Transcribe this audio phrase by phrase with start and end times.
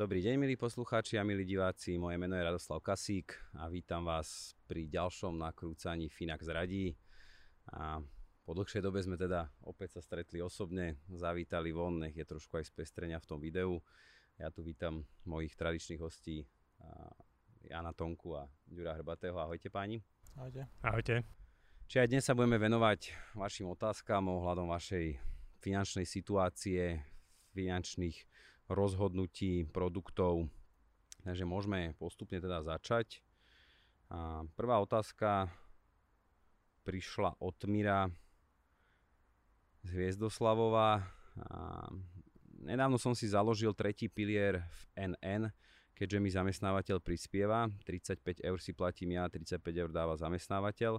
[0.00, 2.00] Dobrý deň, milí poslucháči a milí diváci.
[2.00, 6.96] Moje meno je Radoslav Kasík a vítam vás pri ďalšom nakrúcaní Finax radí.
[7.68, 8.00] A
[8.48, 12.72] po dlhšej dobe sme teda opäť sa stretli osobne, zavítali von, nech je trošku aj
[12.72, 13.76] spestrenia v tom videu.
[14.40, 16.48] Ja tu vítam mojich tradičných hostí
[17.68, 19.36] Jana Tonku a Ďura Hrbatého.
[19.36, 20.00] Ahojte páni.
[20.32, 20.64] Ahojte.
[20.80, 21.28] Ahojte.
[21.92, 25.20] Či aj dnes sa budeme venovať vašim otázkam ohľadom vašej
[25.60, 27.04] finančnej situácie,
[27.52, 30.46] finančných rozhodnutí, produktov.
[31.26, 33.20] Takže môžeme postupne teda začať.
[34.10, 35.50] A prvá otázka
[36.86, 38.08] prišla od Mira
[39.84, 41.02] z Hviezdoslavova.
[41.50, 41.86] A
[42.62, 45.42] nedávno som si založil tretí pilier v NN,
[45.94, 50.98] keďže mi zamestnávateľ prispieva, 35 eur si platím ja, 35 eur dáva zamestnávateľ.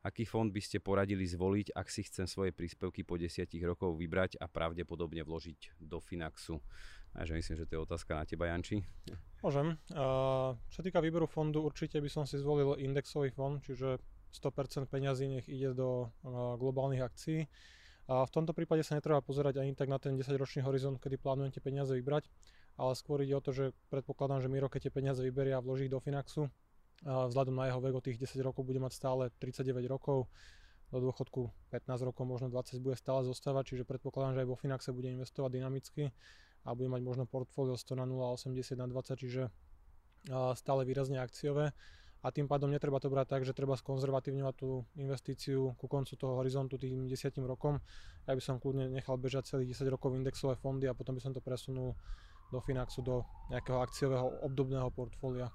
[0.00, 4.40] Aký fond by ste poradili zvoliť, ak si chcem svoje príspevky po 10 rokov vybrať
[4.40, 6.56] a pravdepodobne vložiť do Finaxu?
[7.10, 8.86] Takže myslím, že to je otázka na teba, Janči.
[9.42, 9.74] Môžem.
[10.70, 13.98] Čo týka výberu fondu, určite by som si zvolil indexový fond, čiže
[14.30, 16.06] 100% peňazí nech ide do
[16.56, 17.50] globálnych akcií.
[18.10, 21.62] A v tomto prípade sa netreba pozerať ani tak na ten 10-ročný horizont, kedy plánujete
[21.62, 22.26] peniaze vybrať,
[22.78, 25.86] ale skôr ide o to, že predpokladám, že Miro, keď tie peniaze vyberie a vloží
[25.86, 26.50] ich do Finaxu,
[27.06, 30.26] vzhľadom na jeho vek o tých 10 rokov bude mať stále 39 rokov,
[30.90, 34.90] do dôchodku 15 rokov, možno 20 bude stále zostávať, čiže predpokladám, že aj vo Finaxe
[34.90, 36.10] bude investovať dynamicky
[36.64, 39.48] a bude mať možno portfólio 100 na 0, 80 na 20, čiže
[40.54, 41.72] stále výrazne akciové
[42.20, 46.36] a tým pádom netreba to brať tak, že treba skonzervatívňovať tú investíciu ku koncu toho
[46.36, 47.80] horizontu tým 10 rokom.
[48.28, 51.32] Ja by som kľudne nechal bežať celých 10 rokov indexové fondy a potom by som
[51.32, 51.96] to presunul
[52.52, 55.48] do Finaxu, do nejakého akciového obdobného portfólia.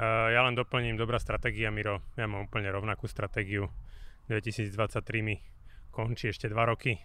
[0.00, 2.00] Ja len doplním, dobrá stratégia, Miro.
[2.16, 3.68] Ja mám úplne rovnakú stratégiu.
[4.32, 4.72] 2023
[5.20, 5.40] mi
[5.92, 6.96] končí ešte 2 roky.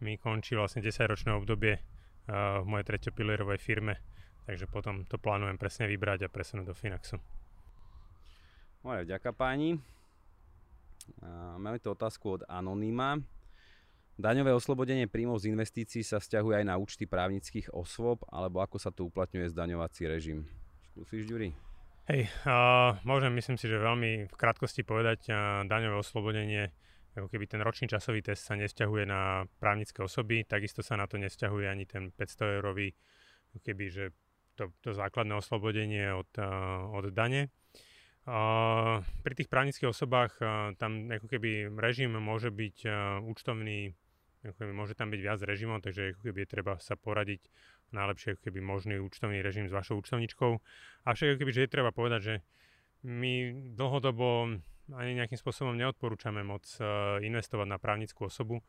[0.00, 4.00] Mi končí vlastne 10-ročné obdobie uh, v mojej treťopilierovej firme.
[4.48, 7.20] Takže potom to plánujem presne vybrať a presunúť do Finaxu.
[8.80, 9.76] Moje vďaka páni.
[11.60, 13.20] Máme tu otázku od Anonyma.
[14.20, 18.92] Daňové oslobodenie príjmov z investícií sa vzťahuje aj na účty právnických osôb, alebo ako sa
[18.92, 20.44] tu uplatňuje zdaňovací režim?
[20.92, 21.56] Skúsiš, Ďuri?
[22.12, 26.68] Hej, uh, môžem myslím si, že veľmi v krátkosti povedať, uh, daňové oslobodenie,
[27.16, 31.18] ako keby ten ročný časový test sa nesťahuje na právnické osoby, takisto sa na to
[31.18, 32.94] nesťahuje ani ten 500 eurový,
[33.62, 34.04] keby, že
[34.54, 37.50] to, to základné oslobodenie od, uh, od dane.
[38.28, 42.92] Uh, pri tých právnických osobách uh, tam ako keby režim môže byť uh,
[43.24, 43.96] účtovný
[44.44, 47.44] keby, môže tam byť viac režimov, takže ako keby treba sa poradiť
[47.92, 50.50] najlepšie ako keby možný účtovný režim s vašou účtovničkou.
[51.04, 52.34] Avšak ako keby, že je treba povedať, že
[53.04, 53.32] my
[53.76, 54.60] dlhodobo
[54.96, 58.62] ani nejakým spôsobom neodporúčame moc uh, investovať na právnickú osobu.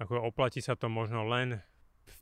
[0.00, 1.60] Ako oplatí sa to možno len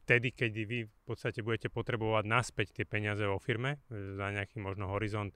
[0.05, 4.91] vtedy, keď vy v podstate budete potrebovať naspäť tie peniaze vo firme za nejaký možno
[4.91, 5.33] horizont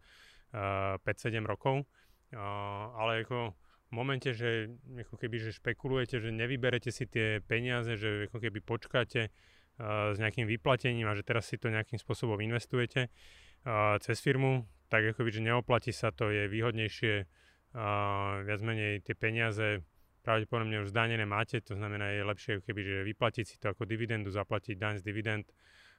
[0.52, 1.86] uh, 5-7 rokov.
[2.34, 2.38] Uh,
[2.98, 3.54] ale ako
[3.94, 4.74] momente, že
[5.06, 9.30] ako keby že špekulujete, že nevyberete si tie peniaze, že ako keby počkáte
[9.78, 13.10] s nejakým vyplatením a že teraz si to nejakým spôsobom investujete
[13.98, 17.26] cez firmu, tak ako že neoplatí sa to, je výhodnejšie
[17.74, 19.82] uh, viac menej tie peniaze
[20.24, 24.32] pravdepodobne už zdanené máte, to znamená je lepšie keby, že vyplatiť si to ako dividendu,
[24.32, 25.44] zaplatiť daň z dividend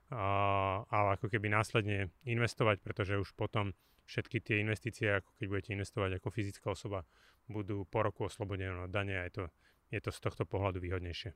[0.09, 3.77] a, a ako keby následne investovať, pretože už potom
[4.09, 7.05] všetky tie investície, ako keď budete investovať ako fyzická osoba,
[7.45, 9.43] budú po roku oslobodené od dane a je to,
[9.93, 11.29] je to z tohto pohľadu výhodnejšie.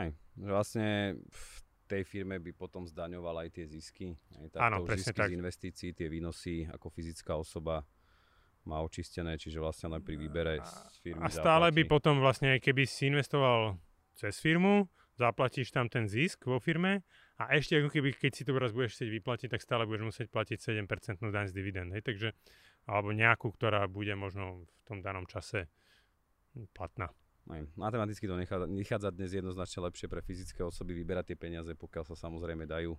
[0.00, 1.44] Hej, vlastne v
[1.88, 4.16] tej firme by potom zdaňoval aj tie zisky.
[4.36, 5.28] Aj Áno, presne zisky tak.
[5.32, 7.84] z investícií, tie výnosy ako fyzická osoba
[8.68, 11.76] má očistené, čiže vlastne len pri výbere z firmy A stále zaplatí.
[11.80, 13.80] by potom vlastne, keby si investoval
[14.12, 14.84] cez firmu,
[15.16, 17.02] zaplatíš tam ten zisk vo firme
[17.40, 20.28] a ešte ako keby, keď si to raz budeš chcieť vyplatiť, tak stále budeš musieť
[20.28, 20.86] platiť 7%
[21.32, 21.90] daň z dividend.
[21.96, 22.04] Hej?
[22.04, 22.28] Takže,
[22.86, 25.66] alebo nejakú, ktorá bude možno v tom danom čase
[26.76, 27.10] platná.
[27.48, 32.04] Aj, matematicky to nechádza, nechádza dnes jednoznačne lepšie pre fyzické osoby vyberať tie peniaze, pokiaľ
[32.12, 32.92] sa samozrejme dajú.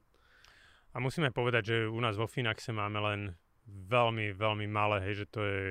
[0.89, 3.19] A musíme povedať, že u nás vo Finaxe máme len
[3.69, 5.62] veľmi, veľmi malé, hej, že to je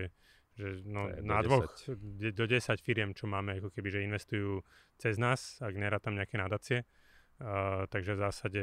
[0.58, 2.34] že no, na do dvoch, 10.
[2.34, 4.58] do 10 firiem, čo máme, ako keby, že investujú
[4.98, 5.70] cez nás, ak
[6.02, 6.82] tam nejaké nadácie.
[7.38, 8.62] Uh, takže v zásade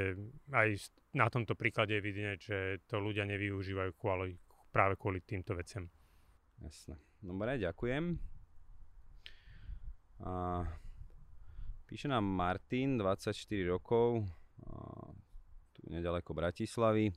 [0.52, 2.58] aj na tomto príklade je vidieť, že
[2.92, 4.36] to ľudia nevyužívajú kvôli,
[4.76, 5.88] práve kvôli týmto veciam.
[6.60, 7.00] Jasné.
[7.24, 8.20] Dobre, ďakujem.
[10.28, 10.64] A
[11.88, 13.32] píše nám Martin, 24
[13.72, 14.28] rokov,
[14.68, 14.76] a
[15.72, 17.16] tu nedaleko Bratislavy.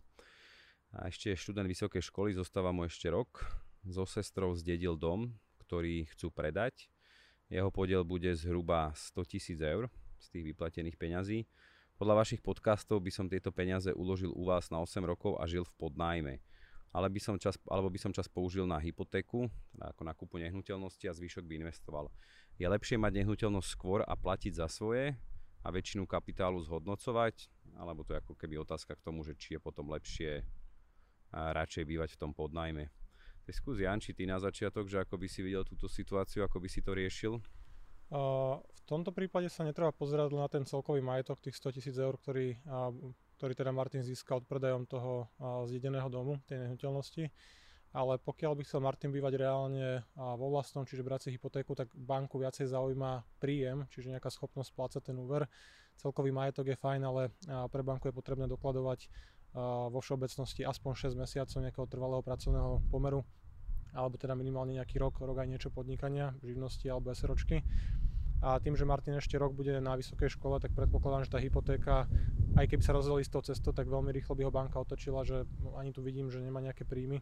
[0.96, 3.44] A ešte študent vysokej školy, zostáva mu ešte rok.
[3.84, 6.88] So sestrou zdedil dom, ktorý chcú predať.
[7.52, 9.88] Jeho podiel bude zhruba 100 tisíc eur
[10.20, 11.48] z tých vyplatených peňazí.
[11.98, 15.64] Podľa vašich podcastov by som tieto peniaze uložil u vás na 8 rokov a žil
[15.64, 16.34] v podnájme.
[16.88, 19.44] Ale by som čas, alebo by som čas použil na hypotéku,
[19.76, 22.08] ako na kúpu nehnuteľnosti a zvyšok by investoval.
[22.56, 25.12] Je lepšie mať nehnuteľnosť skôr a platiť za svoje
[25.60, 29.60] a väčšinu kapitálu zhodnocovať, alebo to je ako keby otázka k tomu, že či je
[29.60, 30.46] potom lepšie
[31.34, 32.88] a radšej bývať v tom podnajme.
[33.48, 36.68] Tak skús Janči, ty na začiatok, že ako by si videl túto situáciu, ako by
[36.68, 37.40] si to riešil?
[38.08, 42.56] v tomto prípade sa netreba pozerať na ten celkový majetok tých 100 tisíc eur, ktorý,
[43.36, 45.28] ktorý teda Martin získal predajom toho
[45.68, 47.28] zjedeného domu, tej nehnuteľnosti.
[47.92, 52.40] Ale pokiaľ by chcel Martin bývať reálne vo vlastnom, čiže brať si hypotéku, tak banku
[52.40, 55.44] viacej zaujíma príjem, čiže nejaká schopnosť splácať ten úver.
[56.00, 57.32] Celkový majetok je fajn, ale
[57.68, 59.08] pre banku je potrebné dokladovať
[59.90, 63.26] vo všeobecnosti aspoň 6 mesiacov nejakého trvalého pracovného pomeru
[63.96, 67.64] alebo teda minimálne nejaký rok, rok aj niečo podnikania, živnosti alebo SROčky.
[68.38, 72.06] A tým, že Martin ešte rok bude na vysokej škole, tak predpokladám, že tá hypotéka,
[72.54, 75.42] aj keby sa rozhodli s tou cestou, tak veľmi rýchlo by ho banka otočila, že
[75.74, 77.18] ani tu vidím, že nemá nejaké príjmy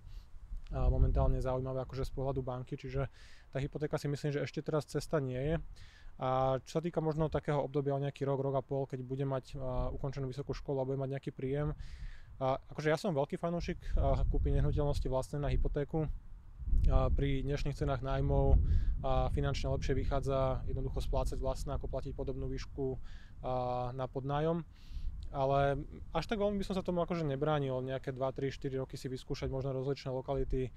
[0.74, 3.06] a momentálne zaujímavé akože z pohľadu banky, čiže
[3.54, 5.56] tá hypotéka si myslím, že ešte teraz cesta nie je.
[6.18, 9.22] A čo sa týka možno takého obdobia o nejaký rok, rok a pol, keď bude
[9.28, 9.54] mať
[9.94, 11.76] ukončenú vysokú školu a bude mať nejaký príjem,
[12.36, 13.80] a akože ja som veľký fanúšik
[14.28, 16.04] kúpiť nehnuteľnosti vlastne na hypotéku,
[16.86, 18.58] pri dnešných cenách nájmov
[19.02, 23.00] a finančne lepšie vychádza jednoducho splácať vlastné ako platiť podobnú výšku
[23.96, 24.62] na podnájom.
[25.34, 25.82] Ale
[26.14, 29.10] až tak veľmi by som sa tomu akože nebránil, nejaké 2, 3, 4 roky si
[29.10, 30.70] vyskúšať možno rozličné lokality,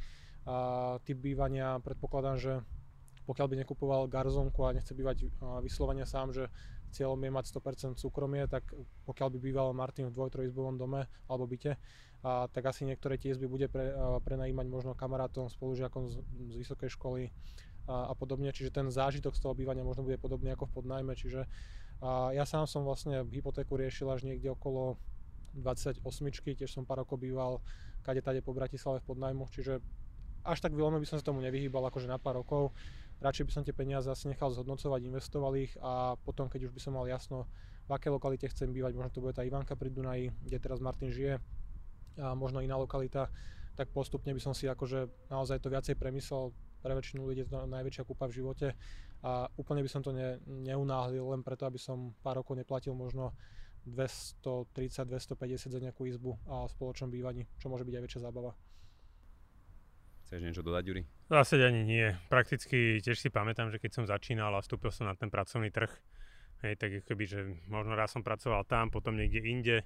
[0.49, 2.53] a typ bývania, predpokladám, že
[3.29, 5.29] pokiaľ by nekupoval garzonku a nechce bývať
[5.61, 6.49] vyslovene sám, že
[6.91, 8.65] cieľom je mať 100% súkromie, tak
[9.05, 11.77] pokiaľ by býval Martin v dvoj trojizbovom dome alebo byte,
[12.25, 16.55] a, tak asi niektoré tie izby bude pre, a, prenajímať možno kamarátom, spolužiakom z, z
[16.59, 17.21] vysokej školy
[17.87, 21.13] a, a podobne, čiže ten zážitok z toho bývania možno bude podobný ako v podnajme,
[21.13, 21.47] čiže
[22.01, 24.97] a, ja sám som vlastne hypotéku riešil až niekde okolo
[25.57, 26.05] 28,
[26.55, 27.61] tiež som pár rokov býval
[28.05, 29.81] kade tade po Bratislave v podnajmoch, čiže
[30.45, 32.71] až tak veľmi by som sa tomu nevyhýbal akože na pár rokov.
[33.19, 36.79] Radšej by som tie peniaze asi nechal zhodnocovať, investoval ich a potom, keď už by
[36.79, 37.43] som mal jasno,
[37.89, 41.11] v aké lokalite chcem bývať, možno to bude tá Ivanka pri Dunaji, kde teraz Martin
[41.11, 41.41] žije,
[42.19, 43.27] a možno iná lokalita,
[43.75, 46.51] tak postupne by som si akože naozaj to viacej premyslel.
[46.79, 48.67] Pre väčšinu ľudí je to najväčšia kúpa v živote
[49.19, 53.35] a úplne by som to ne, neunáhlil len preto, aby som pár rokov neplatil možno
[53.83, 58.55] 230-250 za nejakú izbu a v spoločnom bývaní, čo môže byť aj väčšia zábava.
[60.29, 61.01] Chceš niečo dodať, Juri?
[61.25, 62.13] Zase ani nie.
[62.29, 65.89] Prakticky tiež si pamätám, že keď som začínal a vstúpil som na ten pracovný trh,
[66.61, 69.77] hej, tak keby, že možno raz som pracoval tam, potom niekde inde,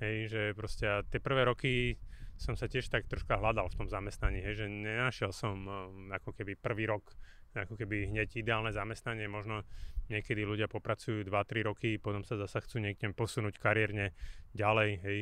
[0.00, 2.00] Hej, že proste tie prvé roky
[2.40, 6.32] som sa tiež tak troška hľadal v tom zamestnaní, hej, že nenašiel som um, ako
[6.32, 7.12] keby prvý rok
[7.54, 9.66] ako keby hneď ideálne zamestnanie, možno
[10.10, 14.10] niekedy ľudia popracujú 2-3 roky, potom sa zasa chcú niekde posunúť kariérne
[14.54, 15.18] ďalej, hej,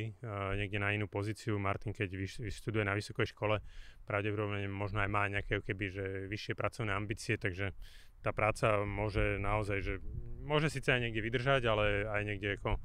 [0.57, 1.61] niekde na inú pozíciu.
[1.61, 2.09] Martin, keď
[2.41, 3.61] vyštuduje na vysokej škole,
[4.09, 7.77] pravdepodobne možno aj má nejaké keby, že vyššie pracovné ambície, takže
[8.25, 9.93] tá práca môže naozaj, že
[10.41, 12.81] môže síce aj niekde vydržať, ale aj niekde ako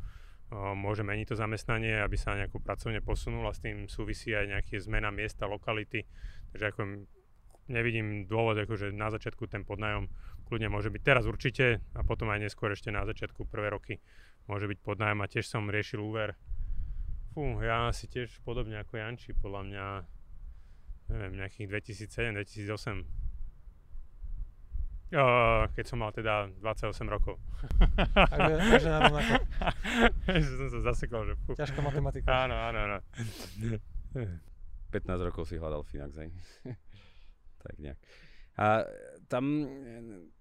[0.76, 4.76] môže meniť to zamestnanie, aby sa nejakú pracovne posunul a s tým súvisí aj nejaké
[4.76, 6.04] zmena miesta, lokality.
[6.52, 6.80] Takže ako
[7.68, 10.08] nevidím dôvod, akože na začiatku ten podnájom
[10.44, 13.94] kľudne môže byť teraz určite a potom aj neskôr ešte na začiatku prvé roky
[14.44, 16.36] môže byť podnájom a tiež som riešil úver.
[17.32, 19.86] Fú, ja si tiež podobne ako Janči, podľa mňa
[21.10, 21.66] neviem, nejakých
[22.68, 23.24] 2007-2008
[25.74, 27.38] keď som mal teda 28 rokov.
[28.34, 29.34] Takže, na rovnako.
[30.58, 31.38] som sa zasekol, že...
[31.46, 31.54] Fú.
[31.54, 32.50] Ťažká matematika.
[32.50, 32.98] Áno, áno, áno.
[34.90, 36.30] 15 rokov si hľadal Finax, hej.
[37.64, 37.98] Tak nejak.
[38.54, 38.86] A
[39.26, 39.66] tam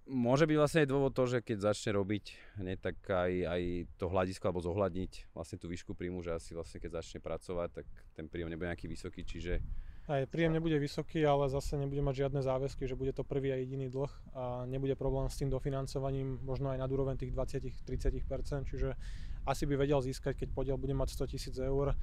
[0.05, 2.25] môže byť vlastne aj dôvod to, že keď začne robiť
[2.61, 3.61] hneď tak aj, aj
[3.97, 7.87] to hľadisko alebo zohľadniť vlastne tú výšku príjmu, že asi vlastne keď začne pracovať, tak
[8.13, 9.63] ten príjem nebude nejaký vysoký, čiže
[10.03, 13.57] aj príjem nebude vysoký, ale zase nebude mať žiadne záväzky, že bude to prvý a
[13.57, 18.99] jediný dlh a nebude problém s tým dofinancovaním, možno aj na úroveň tých 20-30%, čiže
[19.47, 21.95] asi by vedel získať, keď podiel bude mať 100 tisíc eur,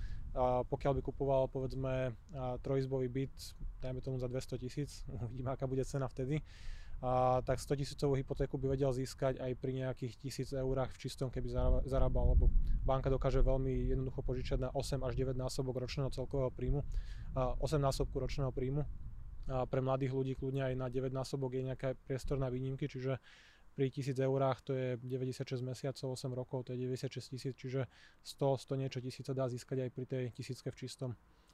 [0.66, 2.14] pokiaľ by kupoval povedzme
[2.62, 3.34] trojizbový byt,
[3.82, 6.42] dajme tomu za 200 tisíc, uvidíme aká bude cena vtedy,
[7.00, 10.20] a tak 100 tisícovú hypotéku by vedel získať aj pri nejakých
[10.52, 11.48] 1000 eurách v čistom, keby
[11.88, 12.52] zarábal, lebo
[12.84, 16.84] banka dokáže veľmi jednoducho požičať na 8 až 9 násobok ročného celkového príjmu,
[17.32, 18.84] a 8 násobku ročného príjmu.
[19.48, 23.16] A pre mladých ľudí kľudne aj na 9 násobok je nejaká priestor na výnimky, čiže
[23.74, 27.86] pri 1000 eurách to je 96 mesiacov, 8 rokov, to je 96 tisíc, čiže
[28.22, 31.10] 100, 100 niečo tisíc sa dá získať aj pri tej tisícke v čistom.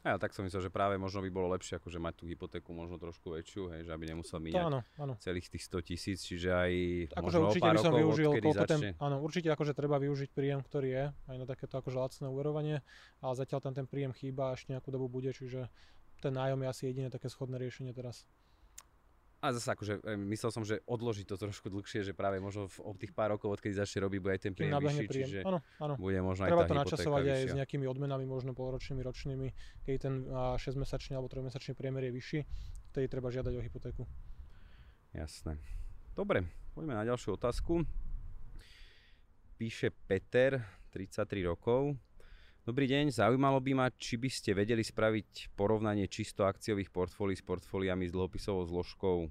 [0.06, 2.70] A ja tak som myslel, že práve možno by bolo lepšie akože mať tú hypotéku
[2.70, 5.18] možno trošku väčšiu, hej, že aby nemusel míňať áno, áno.
[5.18, 6.72] celých tých 100 tisíc, čiže aj
[7.10, 8.30] akože možno určite pár by som rokov, využil,
[8.70, 12.76] ten, áno, určite akože treba využiť príjem, ktorý je, aj na takéto akože lacné úverovanie,
[13.18, 15.66] ale zatiaľ tam ten príjem chýba, až nejakú dobu bude, čiže
[16.22, 18.30] ten nájom je asi jediné také schodné riešenie teraz.
[19.44, 22.96] A zase akože myslel som, že odložiť to trošku dlhšie, že práve možno v, od
[22.96, 25.28] tých pár rokov, odkedy začne robiť, bude aj ten príjem vyšší, príjem.
[25.28, 25.94] čiže ano, ano.
[26.00, 29.48] bude možno Treba aj tá to načasovať aj s nejakými odmenami, možno polročnými, ročnými,
[29.84, 30.14] keď ten
[30.56, 32.38] 6-mesačný alebo 3-mesačný priemer je vyšší,
[32.96, 34.02] vtedy treba žiadať o hypotéku.
[35.12, 35.60] Jasné.
[36.16, 37.84] Dobre, poďme na ďalšiu otázku.
[39.60, 40.64] Píše Peter,
[40.96, 41.96] 33 rokov.
[42.66, 47.46] Dobrý deň, zaujímalo by ma, či by ste vedeli spraviť porovnanie čisto akciových portfólií s
[47.46, 49.30] portfóliami s dlhopisovou zložkou,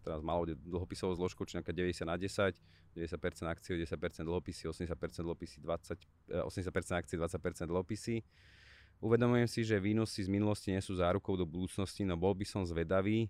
[0.00, 2.56] teraz malo dlhopisovou zložkou, či nejaká 90 na 10,
[2.96, 8.24] 90% akcií, 10% dlhopisy, 80% dlhopisy, 20, 80% akcií, 20% dlhopisy.
[9.04, 12.64] Uvedomujem si, že výnosy z minulosti nie sú zárukou do budúcnosti, no bol by som
[12.64, 13.28] zvedavý,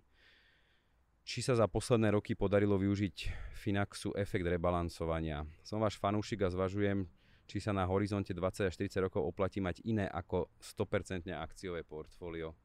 [1.27, 3.15] či sa za posledné roky podarilo využiť
[3.59, 5.43] Finaxu efekt rebalancovania.
[5.67, 7.03] Som váš fanúšik a zvažujem,
[7.45, 12.57] či sa na horizonte 20 až 40 rokov oplatí mať iné ako 100% akciové portfólio.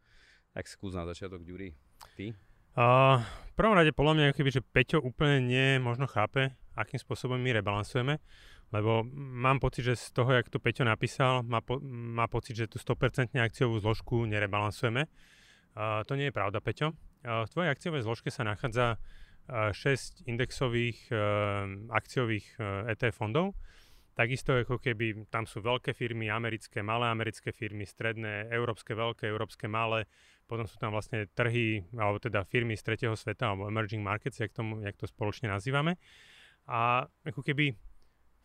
[0.51, 1.71] Tak skús na začiatok, Ďuri.
[2.17, 2.33] Ty?
[2.71, 3.19] Uh,
[3.51, 7.51] v prvom rade podľa mňa, keby, že Peťo úplne nie možno chápe, akým spôsobom my
[7.59, 8.23] rebalansujeme,
[8.71, 12.71] lebo mám pocit, že z toho, jak to Peťo napísal, má, po, má pocit, že
[12.71, 15.11] tú 100% akciovú zložku nerebalansujeme.
[15.75, 16.95] Uh, to nie je pravda, Peťo.
[17.27, 21.11] Uh, v tvojej akciovej zložke sa nachádza uh, 6 indexových
[21.91, 22.55] akciových
[22.87, 23.59] ETF fondov,
[24.21, 29.65] Takisto ako keby tam sú veľké firmy, americké, malé americké firmy, stredné, európske veľké, európske
[29.65, 30.05] malé,
[30.45, 34.53] potom sú tam vlastne trhy, alebo teda firmy z tretieho sveta, alebo emerging markets, jak,
[34.53, 35.97] tomu, jak to spoločne nazývame.
[36.69, 37.73] A ako keby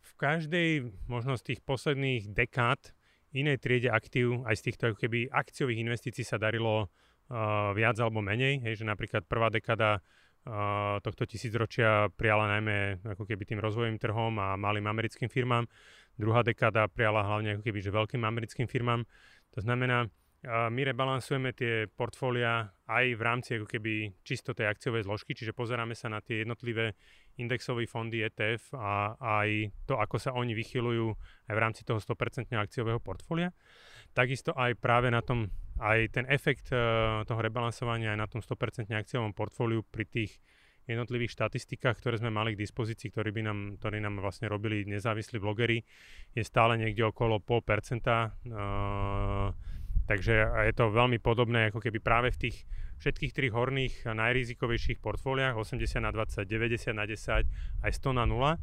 [0.00, 2.96] v každej možno z tých posledných dekád
[3.36, 8.24] inej triede aktív, aj z týchto ako keby akciových investícií sa darilo uh, viac alebo
[8.24, 10.00] menej, hej, že napríklad prvá dekada
[11.02, 15.66] tohto tisícročia prijala najmä ako keby tým rozvojovým trhom a malým americkým firmám.
[16.14, 19.02] Druhá dekáda prijala hlavne ako keby že veľkým americkým firmám.
[19.52, 20.06] To znamená,
[20.46, 25.98] my rebalansujeme tie portfólia aj v rámci ako keby čisto tej akciovej zložky, čiže pozeráme
[25.98, 26.94] sa na tie jednotlivé
[27.36, 31.10] indexové fondy ETF a aj to, ako sa oni vychylujú
[31.50, 33.50] aj v rámci toho 100% akciového portfólia.
[34.14, 38.88] Takisto aj práve na tom aj ten efekt uh, toho rebalansovania aj na tom 100%
[38.92, 40.40] akciovom portfóliu pri tých
[40.86, 45.42] jednotlivých štatistikách, ktoré sme mali k dispozícii, ktorí, by nám, ktorí nám vlastne robili nezávislí
[45.42, 45.82] blogery,
[46.30, 48.46] je stále niekde okolo 0,5%.
[48.46, 49.50] Uh,
[50.06, 52.56] takže je to veľmi podobné ako keby práve v tých
[52.96, 57.44] všetkých tých horných najrizikovejších portfóliách 80 na 20, 90 na 10
[57.84, 58.56] aj 100 na 0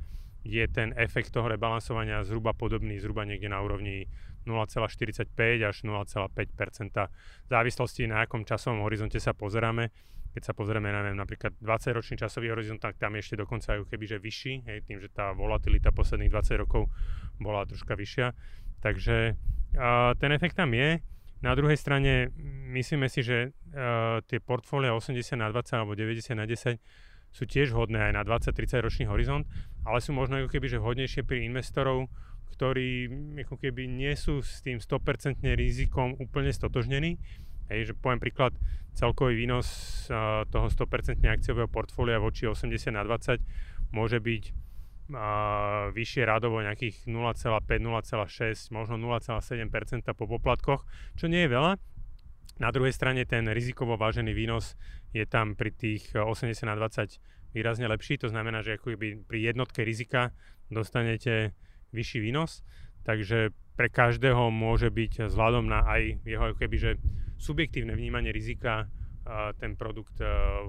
[0.44, 4.12] je ten efekt toho rebalansovania zhruba podobný, zhruba niekde na úrovni
[4.46, 5.30] 0,45
[5.64, 9.90] až 0,5 v závislosti na akom časovom horizonte sa pozeráme.
[10.34, 14.06] Keď sa pozrieme na napríklad 20-ročný časový horizont, tak tam je ešte dokonca aj keby
[14.10, 16.90] že vyšší, hej, tým, že tá volatilita posledných 20 rokov
[17.38, 18.34] bola troška vyššia.
[18.82, 19.38] Takže
[19.78, 21.06] uh, ten efekt tam je.
[21.46, 22.34] Na druhej strane
[22.74, 26.82] myslíme si, že uh, tie portfólia 80 na 20 alebo 90 na 10
[27.34, 29.46] sú tiež hodné aj na 20-30 ročný horizont,
[29.86, 32.06] ale sú možno ako keby že vhodnejšie pri investorov,
[32.54, 33.10] ktorí
[33.42, 37.18] ako keby nie sú s tým 100% rizikom úplne stotožnení.
[37.74, 38.54] Hej, že poviem príklad,
[38.94, 39.68] celkový výnos
[40.54, 43.42] toho 100% akciového portfólia voči 80 na 20
[43.94, 44.44] môže byť
[45.14, 50.86] uh, vyššie radovo nejakých 0,5, 0,6, možno 0,7% po poplatkoch,
[51.18, 51.74] čo nie je veľa.
[52.62, 54.78] Na druhej strane ten rizikovo vážený výnos
[55.10, 57.18] je tam pri tých 80 na 20
[57.54, 60.34] výrazne lepší, to znamená, že ako pri jednotke rizika
[60.70, 61.54] dostanete
[61.94, 62.66] vyšší výnos,
[63.06, 66.92] takže pre každého môže byť vzhľadom na aj jeho keby, že
[67.42, 68.86] subjektívne vnímanie rizika
[69.58, 70.20] ten produkt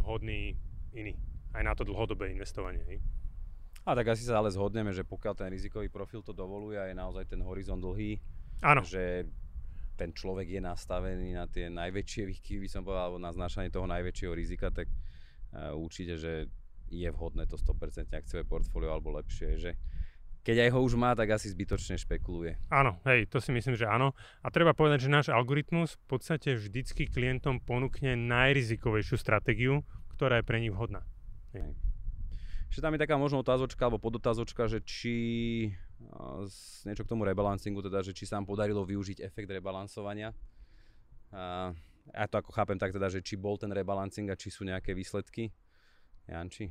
[0.01, 0.57] vhodný
[0.95, 1.15] iný.
[1.53, 2.83] Aj na to dlhodobé investovanie.
[2.89, 2.99] Hej.
[3.85, 6.97] A tak asi sa ale zhodneme, že pokiaľ ten rizikový profil to dovoluje a je
[6.97, 8.17] naozaj ten horizont dlhý,
[8.65, 8.81] Áno.
[8.81, 9.29] že
[9.95, 14.33] ten človek je nastavený na tie najväčšie výkyvy, som povedal, alebo na znašanie toho najväčšieho
[14.33, 16.49] rizika, tak uh, určite, že
[16.89, 19.71] je vhodné to 100% akciové portfólio alebo lepšie, že
[20.45, 22.61] keď aj ho už má, tak asi zbytočne špekuluje.
[22.69, 24.13] Áno, hej, to si myslím, že áno.
[24.45, 29.81] A treba povedať, že náš algoritmus v podstate vždycky klientom ponúkne najrizikovejšiu stratégiu,
[30.13, 31.01] ktorá je pre nich vhodná.
[31.57, 31.73] Hej.
[32.69, 35.17] Ešte tam je taká možno otázočka alebo podotázočka, že či
[36.85, 40.37] niečo k tomu rebalancingu, teda, že či sa nám podarilo využiť efekt rebalansovania.
[41.33, 41.73] A
[42.13, 44.93] ja to ako chápem tak teda, že či bol ten rebalancing a či sú nejaké
[44.93, 45.49] výsledky.
[46.29, 46.69] Janči?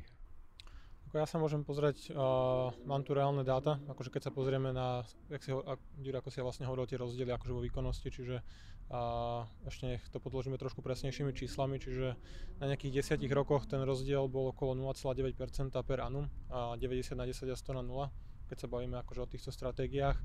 [1.14, 5.06] Ako ja sa môžem pozrieť, uh, mám tu reálne dáta, akože keď sa pozrieme na,
[5.30, 9.94] jak si, ako si ja vlastne hovoril, tie rozdiely akože vo výkonnosti, čiže uh, ešte
[9.94, 12.18] nech to podložíme trošku presnejšími číslami, čiže
[12.58, 15.38] na nejakých 10 rokoch ten rozdiel bol okolo 0,9%
[15.86, 18.10] per annum, a 90 na 10 a 100 na 0,
[18.50, 20.18] keď sa bavíme akože o týchto stratégiách.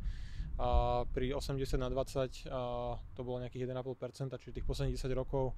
[0.58, 5.53] A pri 80 na 20 a to bolo nejakých 1,5%, čiže tých posledných 10 rokov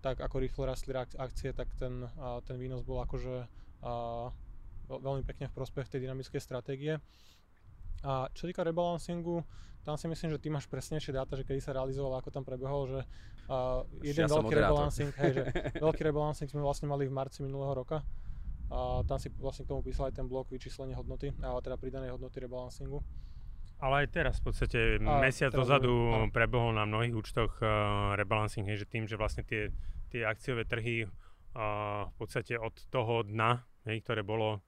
[0.00, 2.08] tak ako rýchlo rastli akcie, tak ten,
[2.48, 3.44] ten výnos bol akože
[4.98, 6.98] veľmi pekne v prospech tej dynamickej stratégie.
[8.02, 9.44] A čo týka rebalancingu,
[9.84, 12.84] tam si myslím, že ty máš presnejšie dáta, že kedy sa realizoval, ako tam prebehol,
[12.88, 13.00] že
[13.48, 15.42] uh, jeden ja veľký rebalancing, hej, že
[15.84, 18.04] veľký rebalancing sme vlastne mali v marci minulého roka.
[18.70, 22.14] A tam si vlastne k tomu písal aj ten blok vyčíslenie hodnoty, ale teda pridanej
[22.14, 23.02] hodnoty rebalancingu.
[23.80, 28.84] Ale aj teraz v podstate a mesiac dozadu prebehol na mnohých účtoch uh, rebalancing, hej,
[28.84, 29.72] že tým, že vlastne tie,
[30.12, 34.60] tie akciové trhy uh, v podstate od toho dna, hej, ktoré bolo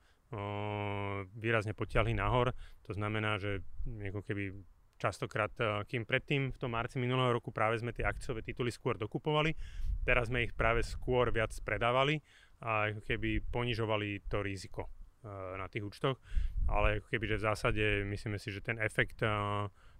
[1.36, 2.56] výrazne potiahli nahor.
[2.88, 4.56] To znamená, že ako keby
[4.96, 5.52] častokrát,
[5.90, 9.52] kým predtým v tom marci minulého roku práve sme tie akciové tituly skôr dokupovali,
[10.06, 12.22] teraz sme ich práve skôr viac predávali
[12.62, 14.88] a ako keby ponižovali to riziko
[15.58, 16.16] na tých účtoch,
[16.70, 19.22] ale ako keby, že v zásade myslíme si, že ten efekt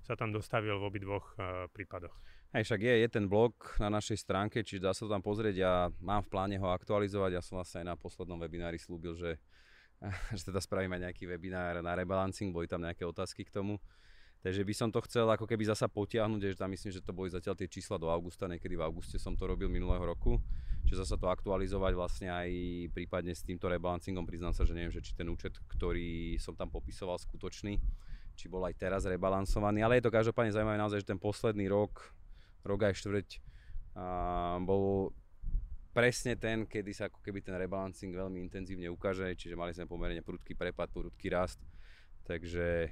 [0.03, 1.35] sa tam dostavil v obidvoch
[1.75, 2.15] prípadoch.
[2.53, 5.55] Hej, však je, je ten blog na našej stránke, čiže dá sa to tam pozrieť.
[5.57, 7.31] Ja mám v pláne ho aktualizovať.
[7.33, 9.41] Ja som vlastne aj na poslednom webinári slúbil, že
[10.37, 13.79] že teda spravíme nejaký webinár na rebalancing, boli tam nejaké otázky k tomu.
[14.43, 17.31] Takže by som to chcel ako keby zasa potiahnuť, že tam myslím, že to boli
[17.31, 20.43] zatiaľ tie čísla do augusta, niekedy v auguste som to robil minulého roku,
[20.83, 22.51] že zasa to aktualizovať vlastne aj
[22.91, 26.75] prípadne s týmto rebalancingom, priznám sa, že neviem, že či ten účet, ktorý som tam
[26.75, 27.79] popisoval skutočný,
[28.35, 32.11] či bol aj teraz rebalansovaný, ale je to každopádne zaujímavé naozaj, že ten posledný rok,
[32.67, 33.38] rok aj štvrť,
[34.67, 35.15] bol
[35.92, 40.24] presne ten, kedy sa ako keby ten rebalancing veľmi intenzívne ukáže, čiže mali sme pomerne
[40.24, 41.61] prudký prepad, prudký rast,
[42.24, 42.88] takže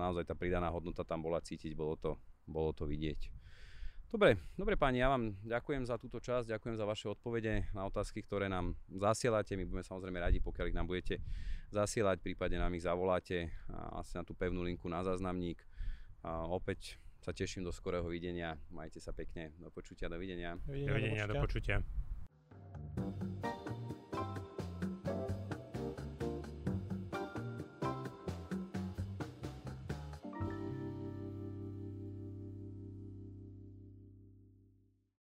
[0.00, 2.14] naozaj tá pridaná hodnota tam bola cítiť, bolo to,
[2.46, 3.34] bolo to vidieť.
[4.06, 8.22] Dobre, dobre páni, ja vám ďakujem za túto časť, ďakujem za vaše odpovede na otázky,
[8.22, 9.58] ktoré nám zasielate.
[9.58, 11.18] My budeme samozrejme radi, pokiaľ ich nám budete
[11.74, 13.50] zasielať, prípadne nám ich zavoláte
[13.98, 15.58] asi na tú pevnú linku na záznamník.
[16.22, 18.54] A opäť sa teším do skorého videnia.
[18.70, 19.50] Majte sa pekne.
[19.58, 20.54] Do počutia, dovidenia.
[20.62, 21.82] Dovidenia, do počutia.
[21.82, 22.05] Do počutia.
[22.96, 23.55] Thank you.